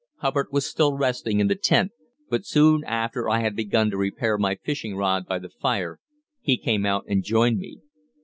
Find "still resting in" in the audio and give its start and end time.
0.65-1.45